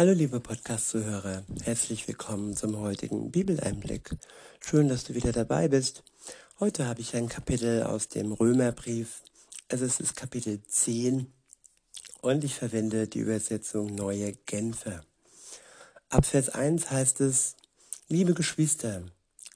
[0.00, 4.16] Hallo liebe Podcast-Zuhörer, herzlich willkommen zum heutigen Bibeleinblick.
[4.58, 6.04] Schön, dass du wieder dabei bist.
[6.58, 9.20] Heute habe ich ein Kapitel aus dem Römerbrief.
[9.68, 11.30] Es ist das Kapitel 10
[12.22, 15.04] und ich verwende die Übersetzung Neue Genfer.
[16.08, 17.56] Ab Vers 1 heißt es,
[18.08, 19.02] liebe Geschwister,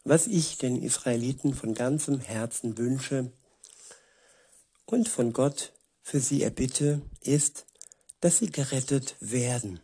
[0.05, 3.33] was ich den Israeliten von ganzem Herzen wünsche
[4.85, 5.73] und von Gott
[6.03, 7.65] für sie erbitte, ist,
[8.21, 9.81] dass sie gerettet werden.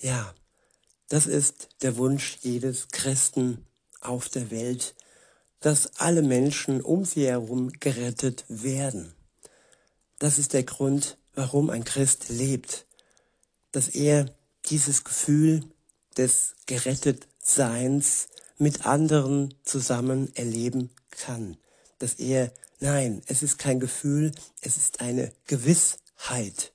[0.00, 0.34] Ja,
[1.08, 3.64] das ist der Wunsch jedes Christen
[4.00, 4.94] auf der Welt,
[5.60, 9.14] dass alle Menschen um sie herum gerettet werden.
[10.18, 12.86] Das ist der Grund, warum ein Christ lebt,
[13.72, 14.34] dass er
[14.66, 15.64] dieses Gefühl
[16.16, 18.28] des Gerettetseins
[18.58, 21.56] mit anderen zusammen erleben kann,
[21.98, 26.72] dass er, nein, es ist kein Gefühl, es ist eine Gewissheit.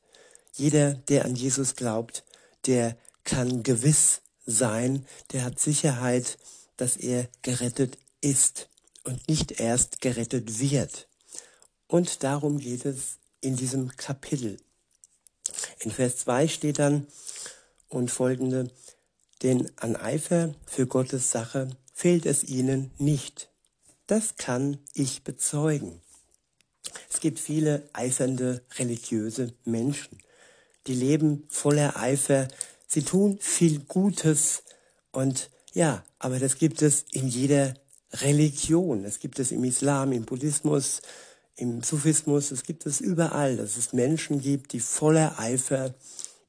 [0.53, 2.23] Jeder, der an Jesus glaubt,
[2.65, 6.37] der kann gewiss sein, der hat Sicherheit,
[6.77, 8.69] dass er gerettet ist
[9.03, 11.07] und nicht erst gerettet wird.
[11.87, 14.57] Und darum geht es in diesem Kapitel.
[15.79, 17.07] In Vers 2 steht dann
[17.89, 18.71] und folgende,
[19.41, 23.49] denn an Eifer für Gottes Sache fehlt es ihnen nicht.
[24.07, 26.01] Das kann ich bezeugen.
[27.09, 30.17] Es gibt viele eifernde religiöse Menschen,
[30.87, 32.47] die leben voller Eifer
[32.93, 34.63] Sie tun viel Gutes
[35.13, 37.73] und ja, aber das gibt es in jeder
[38.11, 39.03] Religion.
[39.03, 41.01] Das gibt es im Islam, im Buddhismus,
[41.55, 45.95] im Sufismus, es gibt es überall, dass es Menschen gibt, die voller Eifer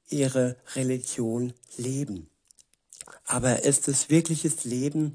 [0.09, 2.29] ihre Religion leben.
[3.25, 5.13] Aber ist es wirkliches Leben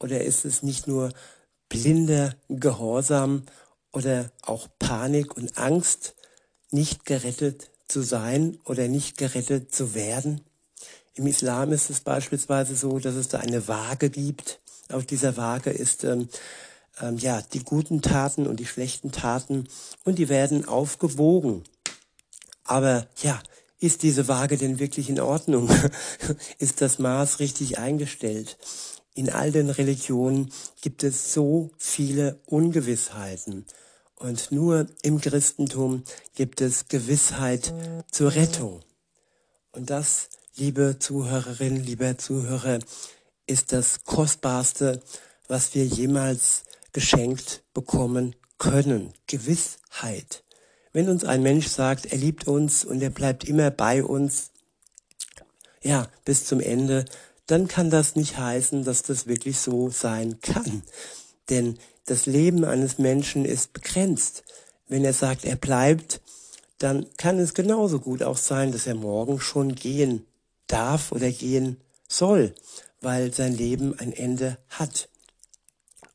[0.00, 1.12] oder ist es nicht nur
[1.68, 3.44] blinder Gehorsam
[3.92, 6.16] oder auch Panik und Angst,
[6.72, 10.40] nicht gerettet zu sein oder nicht gerettet zu werden?
[11.14, 14.60] Im Islam ist es beispielsweise so, dass es da eine Waage gibt.
[14.90, 16.28] Auf dieser Waage ist ähm,
[17.00, 19.68] ähm, ja die guten Taten und die schlechten Taten
[20.04, 21.62] und die werden aufgewogen.
[22.64, 23.40] Aber ja,
[23.78, 25.70] ist diese Waage denn wirklich in Ordnung?
[26.58, 28.56] ist das Maß richtig eingestellt?
[29.14, 30.50] In all den Religionen
[30.80, 33.66] gibt es so viele Ungewissheiten.
[34.16, 36.04] Und nur im Christentum
[36.34, 37.74] gibt es Gewissheit
[38.10, 38.80] zur Rettung.
[39.72, 42.78] Und das liebe Zuhörerin, lieber Zuhörer,
[43.46, 45.02] ist das Kostbarste,
[45.48, 49.12] was wir jemals geschenkt bekommen können.
[49.26, 50.44] Gewissheit.
[50.92, 54.52] Wenn uns ein Mensch sagt, er liebt uns und er bleibt immer bei uns,
[55.82, 57.04] ja, bis zum Ende,
[57.46, 60.82] dann kann das nicht heißen, dass das wirklich so sein kann.
[61.50, 64.44] Denn das Leben eines Menschen ist begrenzt.
[64.88, 66.20] Wenn er sagt, er bleibt,
[66.78, 70.26] dann kann es genauso gut auch sein, dass er morgen schon gehen
[70.66, 72.54] darf oder gehen soll,
[73.00, 75.08] weil sein Leben ein Ende hat.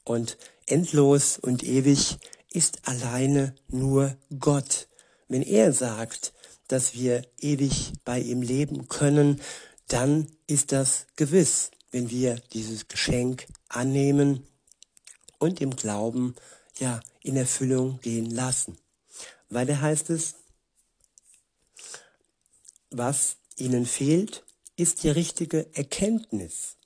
[0.03, 2.17] Und endlos und ewig
[2.51, 4.87] ist alleine nur Gott.
[5.27, 6.33] Wenn er sagt,
[6.67, 9.41] dass wir ewig bei ihm leben können,
[9.87, 14.45] dann ist das gewiss, wenn wir dieses Geschenk annehmen
[15.39, 16.35] und im Glauben
[16.77, 18.77] ja in Erfüllung gehen lassen.
[19.49, 20.35] Weiter heißt es,
[22.91, 24.43] was ihnen fehlt,
[24.75, 26.77] ist die richtige Erkenntnis.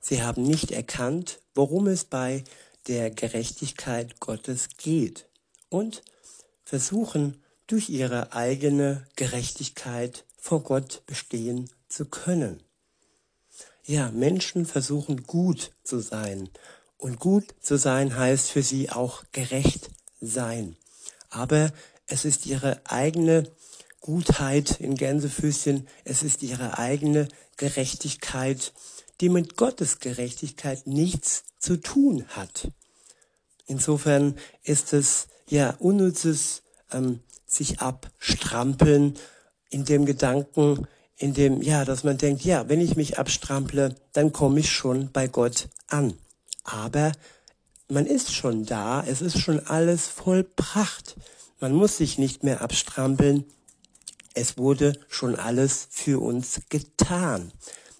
[0.00, 2.44] Sie haben nicht erkannt, worum es bei
[2.88, 5.26] der Gerechtigkeit Gottes geht
[5.70, 6.02] und
[6.62, 12.62] versuchen durch ihre eigene Gerechtigkeit vor Gott bestehen zu können.
[13.86, 16.48] Ja, Menschen versuchen gut zu sein
[16.96, 19.90] und gut zu sein heißt für sie auch gerecht
[20.22, 20.76] sein.
[21.28, 21.70] Aber
[22.06, 23.50] es ist ihre eigene
[24.00, 27.28] Gutheit in Gänsefüßchen, es ist ihre eigene
[27.58, 28.72] Gerechtigkeit,
[29.20, 32.70] die mit Gottes Gerechtigkeit nichts zu tun hat.
[33.66, 39.18] Insofern ist es ja unnützes ähm, sich abstrampeln
[39.68, 44.32] in dem Gedanken, in dem, ja, dass man denkt, ja, wenn ich mich abstrample, dann
[44.32, 46.14] komme ich schon bei Gott an.
[46.64, 47.12] Aber
[47.88, 51.16] man ist schon da, es ist schon alles vollbracht.
[51.60, 53.44] Man muss sich nicht mehr abstrampeln,
[54.34, 57.52] es wurde schon alles für uns getan.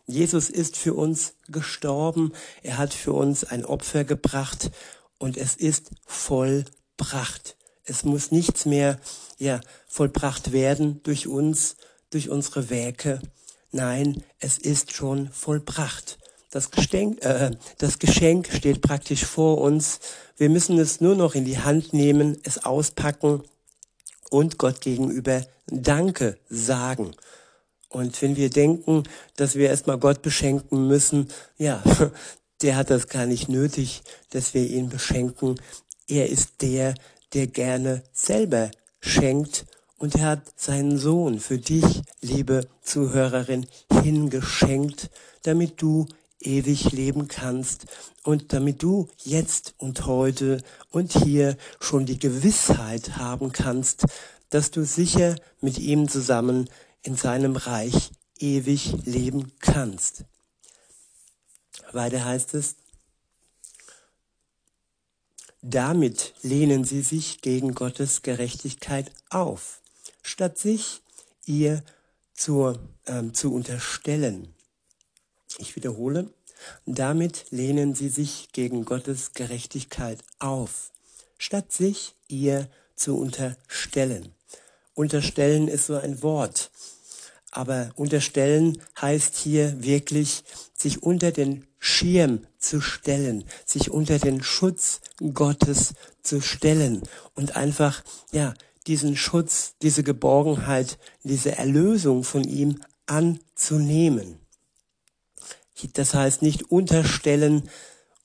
[0.06, 2.32] Jesus ist für uns gestorben,
[2.62, 4.70] er hat für uns ein Opfer gebracht
[5.18, 7.56] und es ist vollbracht.
[7.84, 8.98] Es muss nichts mehr
[9.38, 11.76] ja, vollbracht werden durch uns,
[12.14, 13.20] durch unsere Werke.
[13.72, 16.18] Nein, es ist schon vollbracht.
[16.52, 19.98] Das Geschenk, äh, das Geschenk steht praktisch vor uns.
[20.36, 23.42] Wir müssen es nur noch in die Hand nehmen, es auspacken
[24.30, 27.16] und Gott gegenüber Danke sagen.
[27.88, 29.02] Und wenn wir denken,
[29.34, 31.28] dass wir erstmal Gott beschenken müssen,
[31.58, 31.82] ja,
[32.62, 35.60] der hat das gar nicht nötig, dass wir ihn beschenken.
[36.06, 36.94] Er ist der,
[37.32, 38.70] der gerne selber
[39.00, 39.66] schenkt
[39.98, 43.66] und er hat seinen Sohn für dich, liebe Zuhörerin,
[44.02, 45.10] hingeschenkt,
[45.42, 46.06] damit du
[46.40, 47.86] ewig leben kannst
[48.22, 54.04] und damit du jetzt und heute und hier schon die Gewissheit haben kannst,
[54.50, 56.68] dass du sicher mit ihm zusammen
[57.02, 60.24] in seinem Reich ewig leben kannst.
[61.92, 62.76] Weiter heißt es,
[65.62, 69.80] damit lehnen sie sich gegen Gottes Gerechtigkeit auf,
[70.24, 71.02] statt sich
[71.46, 71.84] ihr
[72.32, 74.52] zur, äh, zu unterstellen.
[75.58, 76.30] Ich wiederhole,
[76.86, 80.90] damit lehnen sie sich gegen Gottes Gerechtigkeit auf,
[81.38, 84.32] statt sich ihr zu unterstellen.
[84.94, 86.70] Unterstellen ist so ein Wort,
[87.50, 90.42] aber unterstellen heißt hier wirklich,
[90.74, 95.00] sich unter den Schirm zu stellen, sich unter den Schutz
[95.34, 97.02] Gottes zu stellen
[97.34, 98.54] und einfach, ja,
[98.86, 104.38] diesen Schutz, diese Geborgenheit, diese Erlösung von ihm anzunehmen.
[105.94, 107.68] Das heißt nicht unterstellen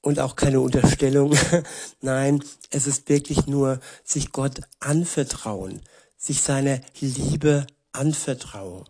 [0.01, 1.35] und auch keine Unterstellung.
[2.01, 5.81] Nein, es ist wirklich nur sich Gott anvertrauen,
[6.17, 8.85] sich seiner Liebe anvertrauen.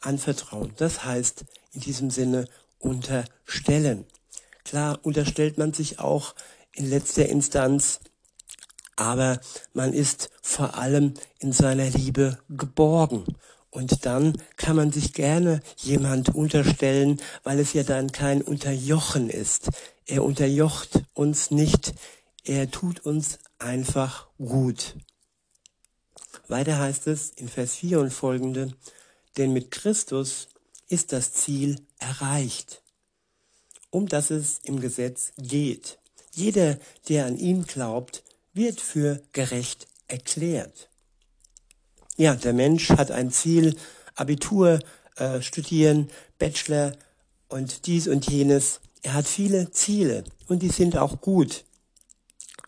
[0.00, 0.72] Anvertrauen.
[0.76, 2.46] Das heißt in diesem Sinne
[2.78, 4.04] unterstellen.
[4.64, 6.34] Klar unterstellt man sich auch
[6.74, 8.00] in letzter Instanz,
[9.02, 9.40] aber
[9.74, 13.24] man ist vor allem in seiner Liebe geborgen.
[13.70, 19.70] Und dann kann man sich gerne jemand unterstellen, weil es ja dann kein Unterjochen ist.
[20.06, 21.94] Er unterjocht uns nicht,
[22.44, 24.94] er tut uns einfach gut.
[26.46, 28.72] Weiter heißt es in Vers 4 und folgende,
[29.36, 30.46] denn mit Christus
[30.88, 32.82] ist das Ziel erreicht,
[33.90, 35.98] um das es im Gesetz geht.
[36.34, 36.78] Jeder,
[37.08, 38.22] der an ihn glaubt,
[38.54, 40.88] wird für gerecht erklärt.
[42.16, 43.76] Ja, der Mensch hat ein Ziel,
[44.14, 44.80] Abitur,
[45.16, 46.92] äh, studieren, Bachelor
[47.48, 48.80] und dies und jenes.
[49.02, 51.64] Er hat viele Ziele und die sind auch gut.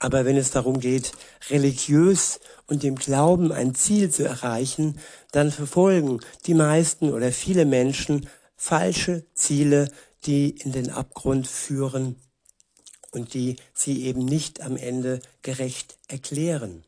[0.01, 1.13] Aber wenn es darum geht,
[1.51, 4.99] religiös und dem Glauben ein Ziel zu erreichen,
[5.33, 9.91] dann verfolgen die meisten oder viele Menschen falsche Ziele,
[10.27, 12.17] die in den Abgrund führen
[13.15, 16.85] und die sie eben nicht am Ende gerecht erklären.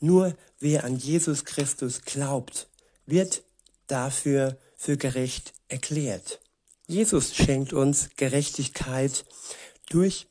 [0.00, 2.68] Nur wer an Jesus Christus glaubt,
[3.06, 3.42] wird
[3.86, 6.40] dafür für gerecht erklärt.
[6.86, 9.24] Jesus schenkt uns Gerechtigkeit
[9.90, 10.26] durch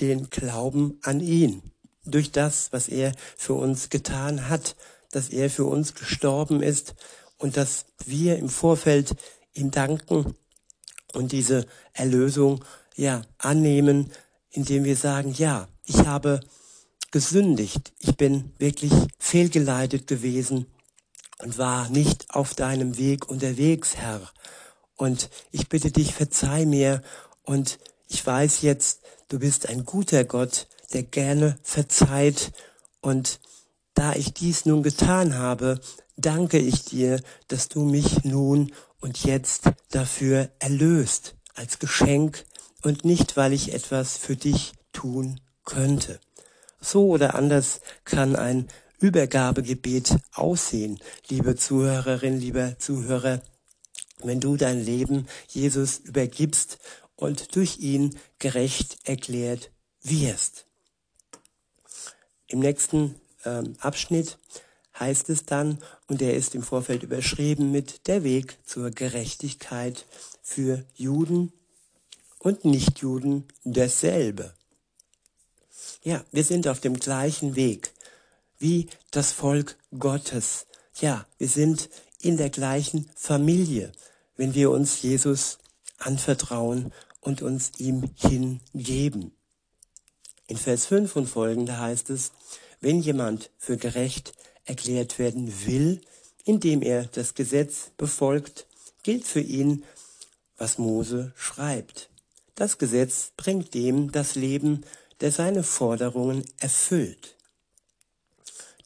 [0.00, 1.62] den Glauben an ihn,
[2.04, 4.76] durch das, was er für uns getan hat,
[5.10, 6.94] dass er für uns gestorben ist
[7.38, 9.14] und dass wir im Vorfeld
[9.54, 10.34] ihm danken
[11.12, 12.64] und diese Erlösung
[12.96, 14.10] ja annehmen,
[14.52, 16.40] indem wir sagen, ja, ich habe
[17.10, 20.66] gesündigt, ich bin wirklich fehlgeleitet gewesen
[21.38, 24.20] und war nicht auf deinem Weg unterwegs, Herr.
[24.96, 27.02] Und ich bitte dich, verzeih mir.
[27.42, 27.78] Und
[28.08, 32.52] ich weiß jetzt, du bist ein guter Gott, der gerne verzeiht.
[33.00, 33.40] Und
[33.94, 35.80] da ich dies nun getan habe,
[36.16, 42.44] danke ich dir, dass du mich nun und jetzt dafür erlöst, als Geschenk
[42.82, 46.20] und nicht, weil ich etwas für dich tun könnte.
[46.80, 50.98] So oder anders kann ein Übergabegebet aussehen,
[51.28, 53.40] liebe Zuhörerin, lieber Zuhörer,
[54.22, 56.78] wenn du dein Leben Jesus übergibst
[57.16, 59.70] und durch ihn gerecht erklärt
[60.02, 60.66] wirst.
[62.46, 64.38] Im nächsten ähm, Abschnitt
[64.98, 70.04] heißt es dann, und der ist im Vorfeld überschrieben mit der Weg zur Gerechtigkeit
[70.42, 71.52] für Juden
[72.42, 74.52] und Nichtjuden dasselbe.
[76.02, 77.92] Ja, wir sind auf dem gleichen Weg
[78.58, 80.66] wie das Volk Gottes.
[81.00, 81.88] Ja, wir sind
[82.20, 83.92] in der gleichen Familie,
[84.36, 85.58] wenn wir uns Jesus
[85.98, 89.32] anvertrauen und uns ihm hingeben.
[90.48, 92.32] In Vers 5 und folgende heißt es,
[92.80, 94.32] wenn jemand für gerecht
[94.64, 96.00] erklärt werden will,
[96.44, 98.66] indem er das Gesetz befolgt,
[99.04, 99.84] gilt für ihn,
[100.56, 102.11] was Mose schreibt.
[102.54, 104.84] Das Gesetz bringt dem das Leben,
[105.20, 107.36] der seine Forderungen erfüllt.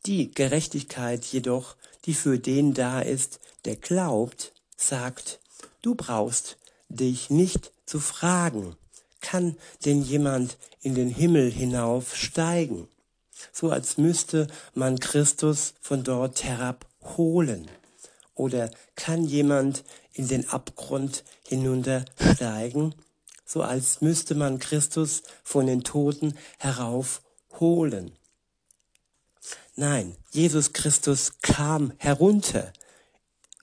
[0.06, 5.40] Die Gerechtigkeit jedoch, die für den da ist, der glaubt, sagt,
[5.82, 6.58] du brauchst
[6.88, 8.76] dich nicht zu fragen,
[9.20, 12.88] kann denn jemand in den Himmel hinaufsteigen?
[13.52, 17.70] so als müsste man Christus von dort herabholen.
[18.34, 22.94] Oder kann jemand in den Abgrund hinuntersteigen,
[23.46, 28.12] so als müsste man Christus von den Toten heraufholen?
[29.76, 32.72] Nein, Jesus Christus kam herunter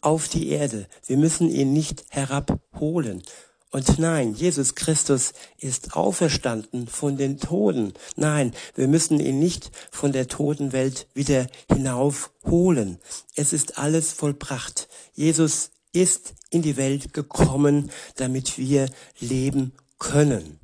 [0.02, 0.88] auf die Erde.
[1.06, 3.24] Wir müssen ihn nicht herabholen.
[3.72, 7.94] Und nein, Jesus Christus ist auferstanden von den Toten.
[8.16, 13.00] Nein, wir müssen ihn nicht von der Totenwelt wieder hinaufholen.
[13.36, 14.88] Es ist alles vollbracht.
[15.14, 20.60] Jesus ist in die Welt gekommen, damit wir leben können.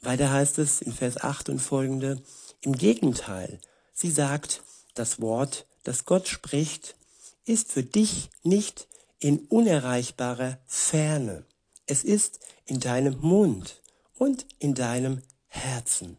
[0.00, 2.22] Weiter heißt es in Vers 8 und folgende,
[2.62, 3.60] im Gegenteil,
[3.92, 4.62] sie sagt,
[4.94, 6.96] das Wort, das Gott spricht,
[7.44, 11.44] ist für dich nicht in unerreichbarer Ferne.
[11.86, 13.82] Es ist in deinem Mund
[14.16, 16.16] und in deinem Herzen.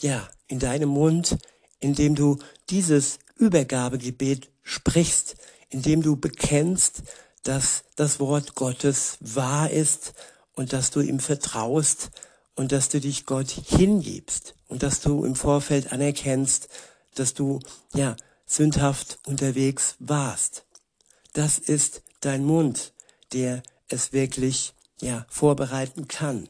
[0.00, 1.38] Ja, in deinem Mund,
[1.80, 5.36] indem du dieses Übergabegebet sprichst,
[5.68, 7.02] indem du bekennst,
[7.42, 10.14] dass das Wort Gottes wahr ist
[10.54, 12.10] und dass du ihm vertraust
[12.54, 16.68] und dass du dich Gott hingibst und dass du im Vorfeld anerkennst,
[17.14, 17.60] dass du
[17.94, 18.16] ja
[18.46, 20.64] sündhaft unterwegs warst
[21.32, 22.92] das ist dein Mund,
[23.32, 26.48] der es wirklich ja vorbereiten kann.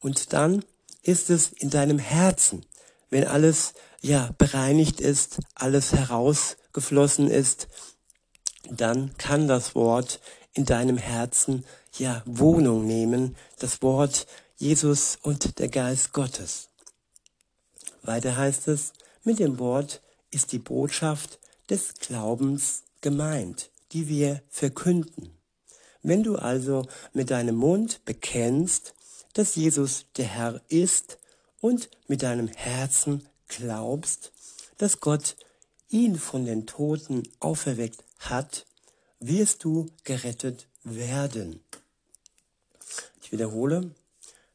[0.00, 0.64] Und dann
[1.02, 2.64] ist es in deinem Herzen,
[3.10, 7.68] wenn alles ja bereinigt ist, alles herausgeflossen ist,
[8.70, 10.20] dann kann das Wort
[10.52, 11.64] in deinem Herzen
[11.98, 16.68] ja Wohnung nehmen, das Wort Jesus und der Geist Gottes.
[18.02, 18.92] Weiter heißt es,
[19.24, 21.38] mit dem Wort ist die Botschaft
[21.70, 25.38] des Glaubens gemeint die wir verkünden.
[26.02, 28.94] Wenn du also mit deinem Mund bekennst,
[29.34, 31.18] dass Jesus der Herr ist
[31.60, 34.32] und mit deinem Herzen glaubst,
[34.78, 35.36] dass Gott
[35.88, 38.66] ihn von den Toten auferweckt hat,
[39.20, 41.62] wirst du gerettet werden.
[43.22, 43.94] Ich wiederhole,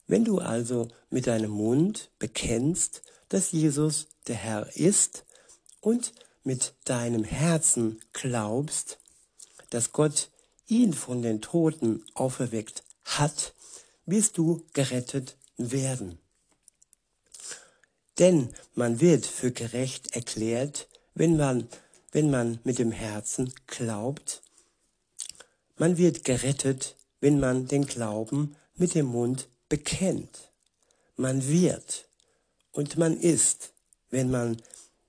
[0.08, 5.26] wenn du also mit deinem Mund bekennst, dass Jesus der Herr ist
[5.82, 6.14] und
[6.44, 9.00] mit deinem Herzen glaubst,
[9.70, 10.30] dass Gott
[10.68, 13.54] ihn von den Toten auferweckt hat,
[14.06, 16.20] wirst du gerettet werden.
[18.20, 21.68] Denn man wird für gerecht erklärt, wenn man,
[22.12, 24.42] wenn man mit dem Herzen glaubt.
[25.78, 30.52] Man wird gerettet, wenn man den Glauben mit dem Mund bekennt.
[31.16, 32.08] Man wird
[32.72, 33.74] und man ist,
[34.10, 34.62] wenn man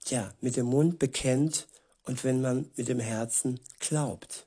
[0.07, 1.69] ja mit dem Mund bekennt
[2.05, 4.47] und wenn man mit dem Herzen glaubt.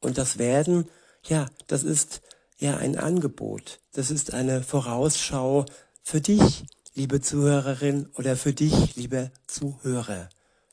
[0.00, 0.88] Und das Werden,
[1.24, 2.22] ja, das ist
[2.58, 3.80] ja ein Angebot.
[3.92, 5.66] Das ist eine Vorausschau
[6.02, 6.64] für dich,
[6.94, 10.28] liebe Zuhörerin, oder für dich, liebe Zuhörer.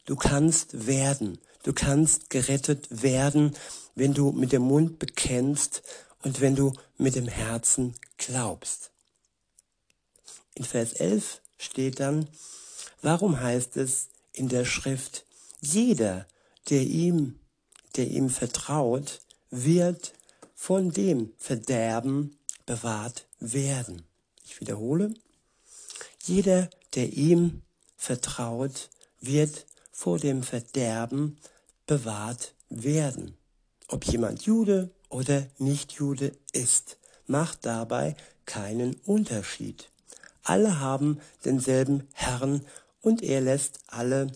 [0.05, 1.39] Du kannst werden.
[1.63, 3.55] Du kannst gerettet werden,
[3.95, 5.83] wenn du mit dem Mund bekennst
[6.23, 8.91] und wenn du mit dem Herzen glaubst.
[10.55, 12.27] In Vers 11 steht dann,
[13.01, 15.25] warum heißt es in der Schrift,
[15.61, 16.25] jeder,
[16.69, 17.39] der ihm
[17.95, 20.13] der ihm vertraut, wird
[20.55, 24.03] von dem Verderben bewahrt werden.
[24.45, 25.13] Ich wiederhole,
[26.27, 27.61] jeder, der ihm
[27.95, 31.37] vertraut, wird vor dem Verderben
[31.85, 33.37] bewahrt werden.
[33.87, 36.97] Ob jemand Jude oder nicht Jude ist,
[37.27, 39.89] macht dabei keinen Unterschied.
[40.43, 42.65] Alle haben denselben Herrn
[43.01, 44.31] und er lässt alle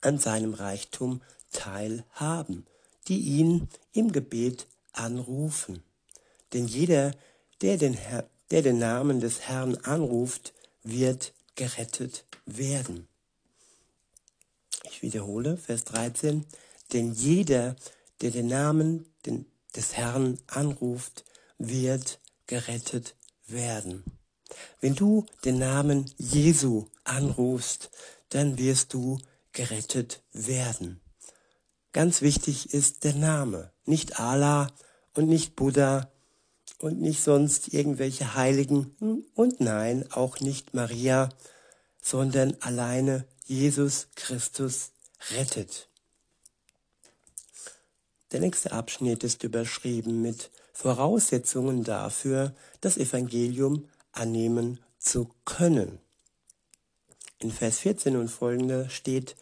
[0.00, 1.22] an seinem Reichtum
[1.52, 2.66] teilhaben,
[3.08, 5.82] die ihn im Gebet anrufen.
[6.52, 7.12] Denn jeder,
[7.60, 10.53] der den, Herr, der den Namen des Herrn anruft,
[10.84, 13.08] wird gerettet werden.
[14.84, 16.46] Ich wiederhole, Vers 13.
[16.92, 17.74] Denn jeder,
[18.20, 19.06] der den Namen
[19.74, 21.24] des Herrn anruft,
[21.58, 24.04] wird gerettet werden.
[24.80, 27.90] Wenn du den Namen Jesu anrufst,
[28.28, 29.18] dann wirst du
[29.52, 31.00] gerettet werden.
[31.92, 34.70] Ganz wichtig ist der Name, nicht Allah
[35.14, 36.10] und nicht Buddha
[36.78, 41.28] und nicht sonst irgendwelche Heiligen und nein, auch nicht Maria,
[42.02, 44.90] sondern alleine Jesus Christus
[45.30, 45.88] rettet.
[48.32, 56.00] Der nächste Abschnitt ist überschrieben mit Voraussetzungen dafür, das Evangelium annehmen zu können.
[57.38, 59.36] In Vers 14 und folgende steht,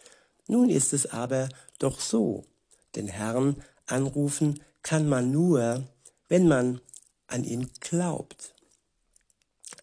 [0.46, 1.48] nun ist es aber
[1.78, 2.44] doch so,
[2.94, 5.84] den Herrn anrufen kann man nur,
[6.28, 6.80] wenn man
[7.32, 8.54] an ihn glaubt.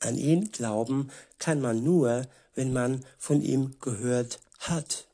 [0.02, 5.08] An ihn glauben kann man nur, wenn man von ihm gehört hat.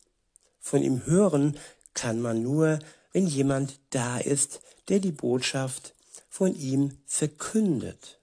[0.59, 1.57] Von ihm hören
[1.93, 2.79] kann man nur,
[3.13, 5.93] wenn jemand da ist, der die Botschaft
[6.29, 8.19] von ihm verkündet.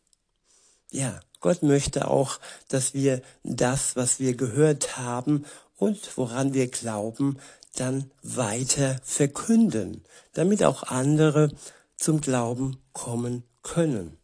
[0.91, 2.39] Ja, Gott möchte auch,
[2.69, 7.39] dass wir das, was wir gehört haben und woran wir glauben,
[7.75, 10.05] dann weiter verkünden,
[10.35, 11.51] damit auch andere
[11.97, 14.19] zum Glauben kommen können.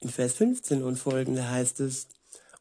[0.00, 2.08] In Vers 15 und folgende heißt es,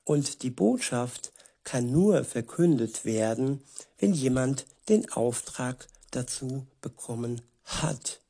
[0.03, 1.33] und die Botschaft
[1.63, 3.61] kann nur verkündet werden,
[3.97, 8.21] wenn jemand den Auftrag dazu bekommen hat.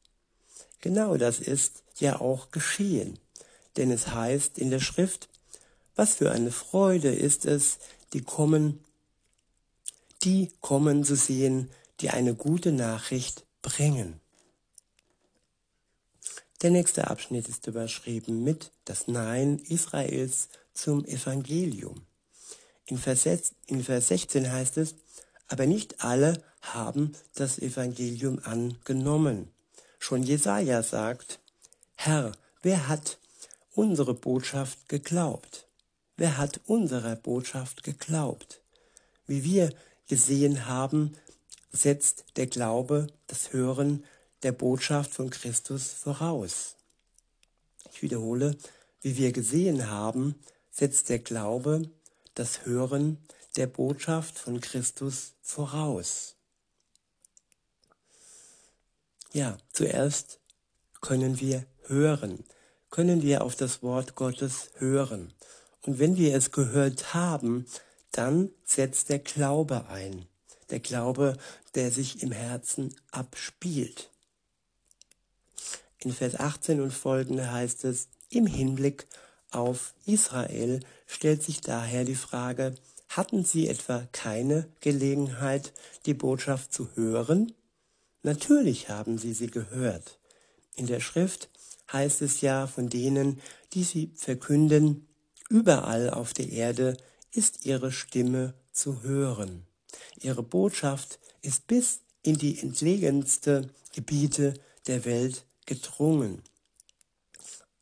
[0.81, 3.19] Genau das ist ja auch geschehen,
[3.77, 5.29] denn es heißt in der Schrift,
[5.95, 7.79] was für eine Freude ist es,
[8.13, 8.83] die kommen,
[10.23, 14.19] die kommen zu sehen, die eine gute Nachricht bringen.
[16.65, 22.07] Der nächste Abschnitt ist überschrieben mit das Nein Israels zum Evangelium.
[22.87, 24.95] In Vers, in Vers 16 heißt es,
[25.47, 29.51] aber nicht alle haben das Evangelium angenommen.
[29.99, 31.39] Schon Jesaja sagt,
[31.93, 32.31] Herr,
[32.63, 33.19] wer hat
[33.75, 35.67] unsere Botschaft geglaubt?
[36.17, 38.63] Wer hat unserer Botschaft geglaubt?
[39.27, 39.69] Wie wir
[40.07, 41.15] gesehen haben,
[41.71, 44.03] setzt der Glaube, das Hören
[44.45, 46.75] der Botschaft von Christus voraus.
[47.91, 48.55] Ich wiederhole,
[49.01, 50.35] wie wir gesehen haben,
[50.69, 51.89] setzt der Glaube,
[52.35, 53.17] das Hören
[53.55, 56.35] der Botschaft von Christus voraus.
[59.33, 60.39] Ja, zuerst
[61.01, 62.43] können wir hören,
[62.91, 65.33] können wir auf das Wort Gottes hören.
[65.81, 67.65] Und wenn wir es gehört haben,
[68.11, 70.27] dann setzt der Glaube ein.
[70.69, 71.35] Der Glaube,
[71.73, 74.11] der sich im Herzen abspielt.
[76.05, 79.07] In Vers 18 und folgende heißt es, im Hinblick
[79.49, 82.75] auf Israel stellt sich daher die Frage,
[83.09, 85.73] hatten sie etwa keine Gelegenheit,
[86.05, 87.53] die Botschaft zu hören?
[88.21, 90.19] Natürlich haben sie sie gehört.
[90.75, 91.49] In der Schrift
[91.91, 93.41] heißt es ja von denen,
[93.73, 95.07] die sie verkünden,
[95.49, 96.97] überall auf der Erde
[97.31, 99.65] ist ihre Stimme zu hören.
[100.21, 104.53] Ihre Botschaft ist bis in die entlegenste Gebiete
[104.85, 106.43] der Welt gedrungen.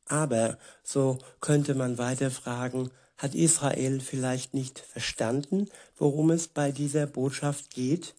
[0.05, 7.07] Aber, so könnte man weiter fragen, hat Israel vielleicht nicht verstanden, worum es bei dieser
[7.07, 8.15] Botschaft geht?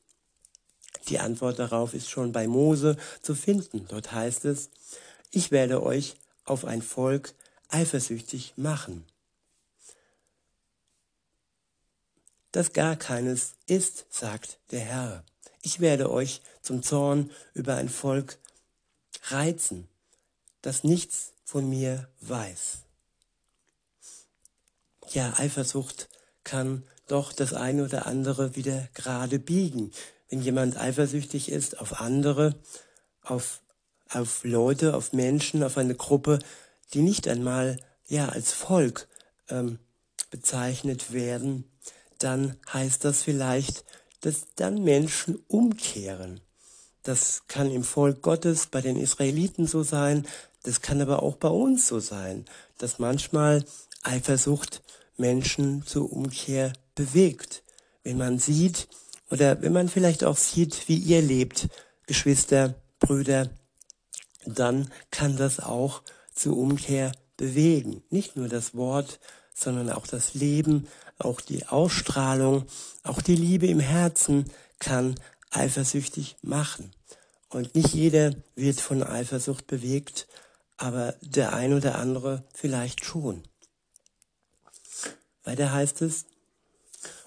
[1.09, 3.87] Die Antwort darauf ist schon bei Mose zu finden.
[3.89, 4.71] Dort heißt es,
[5.31, 7.35] ich werde euch auf ein Volk
[7.69, 9.05] eifersüchtig machen.
[12.53, 15.25] Das gar keines ist, sagt der Herr.
[15.61, 18.39] Ich werde euch zum Zorn über ein Volk
[19.31, 19.89] reizen,
[20.63, 22.79] das nichts von mir weiß.
[25.11, 26.09] Ja, Eifersucht
[26.43, 29.93] kann doch das eine oder andere wieder gerade biegen.
[30.29, 32.59] Wenn jemand eifersüchtig ist auf andere,
[33.23, 33.61] auf,
[34.09, 36.39] auf Leute, auf Menschen, auf eine Gruppe,
[36.93, 39.09] die nicht einmal ja als Volk
[39.49, 39.79] ähm,
[40.31, 41.71] bezeichnet werden,
[42.19, 43.85] dann heißt das vielleicht,
[44.21, 46.41] dass dann Menschen umkehren
[47.05, 50.27] das kann im Volk Gottes bei den Israeliten so sein,
[50.65, 52.47] das kann aber auch bei uns so sein,
[52.79, 53.65] dass manchmal
[54.03, 54.83] Eifersucht
[55.17, 57.63] Menschen zur Umkehr bewegt.
[58.03, 58.89] Wenn man sieht
[59.31, 61.69] oder wenn man vielleicht auch sieht, wie ihr lebt,
[62.07, 63.51] Geschwister, Brüder,
[64.47, 66.03] dann kann das auch
[66.35, 68.03] zur Umkehr bewegen.
[68.11, 69.21] Nicht nur das Wort,
[69.55, 70.89] sondern auch das Leben,
[71.19, 72.65] auch die Ausstrahlung,
[73.03, 75.15] auch die Liebe im Herzen kann
[75.55, 76.93] eifersüchtig machen.
[77.49, 80.27] Und nicht jeder wird von Eifersucht bewegt,
[80.77, 83.43] aber der ein oder andere vielleicht schon.
[85.45, 86.27] Weiter heißt es,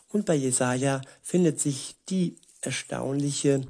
[0.10, 3.62] und bei Jesaja findet sich die erstaunliche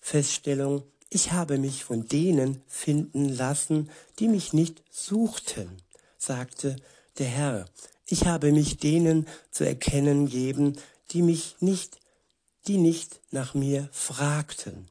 [0.00, 5.82] Feststellung, ich habe mich von denen finden lassen, die mich nicht suchten,
[6.18, 6.76] sagte
[7.18, 7.64] der Herr.
[8.06, 10.76] Ich habe mich denen zu erkennen geben,
[11.12, 11.98] die mich nicht
[12.68, 14.88] die nicht nach mir fragten.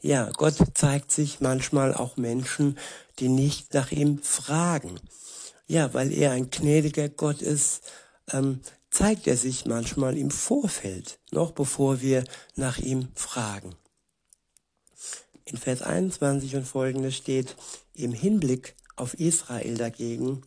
[0.00, 2.78] Ja, Gott zeigt sich manchmal auch Menschen,
[3.18, 5.00] die nicht nach ihm fragen.
[5.66, 7.82] Ja, weil er ein gnädiger Gott ist,
[8.30, 12.24] ähm, zeigt er sich manchmal im Vorfeld, noch bevor wir
[12.54, 13.74] nach ihm fragen.
[15.44, 17.56] In Vers 21 und folgende steht,
[17.94, 20.42] im Hinblick auf Israel dagegen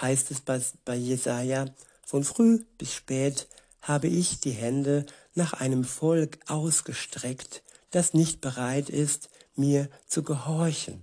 [0.00, 1.66] heißt es bei, bei Jesaja,
[2.04, 3.48] von früh bis spät
[3.80, 11.02] habe ich die Hände nach einem Volk ausgestreckt, das nicht bereit ist, mir zu gehorchen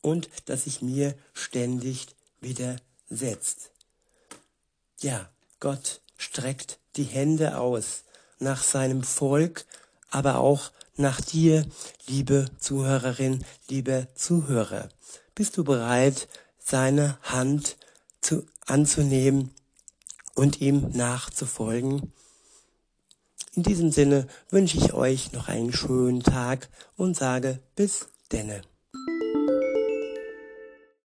[0.00, 2.08] und das sich mir ständig
[2.40, 3.70] widersetzt.
[5.00, 5.28] Ja,
[5.60, 8.04] Gott streckt die Hände aus
[8.38, 9.66] nach seinem Volk,
[10.10, 11.66] aber auch nach dir,
[12.06, 14.88] liebe Zuhörerin, liebe Zuhörer.
[15.34, 16.28] Bist du bereit,
[16.58, 17.76] seine Hand
[18.20, 19.54] zu, anzunehmen
[20.38, 22.12] und ihm nachzufolgen?
[23.54, 28.62] In diesem Sinne wünsche ich euch noch einen schönen Tag und sage bis denne.